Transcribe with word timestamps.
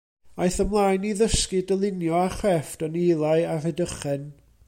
Aeth 0.43 0.55
ymlaen 0.63 1.05
i 1.09 1.11
ddysgu 1.19 1.59
dylunio 1.71 2.15
a 2.21 2.23
chrefft 2.37 2.85
yn 2.87 2.99
Ely 3.05 3.37
a 3.53 3.55
Rhydychen. 3.61 4.25